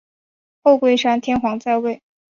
[0.63, 2.01] 后龟山天皇在位。